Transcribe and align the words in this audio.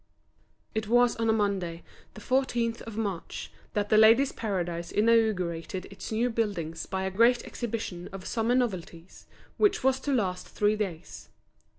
It 0.73 0.87
was 0.87 1.15
on 1.17 1.29
a 1.29 1.31
Monday, 1.31 1.83
the 2.15 2.21
14th 2.21 2.81
of 2.81 2.97
March, 2.97 3.51
that 3.73 3.89
The 3.89 3.99
Ladies' 3.99 4.31
Paradise 4.31 4.89
inaugurated 4.91 5.85
its 5.91 6.11
new 6.11 6.31
buildings 6.31 6.87
by 6.87 7.03
a 7.03 7.11
great 7.11 7.45
exhibition 7.45 8.09
of 8.11 8.25
summer 8.25 8.55
novelties, 8.55 9.27
which 9.57 9.83
was 9.83 9.99
to 9.99 10.11
last 10.11 10.47
three 10.47 10.75
days. 10.75 11.29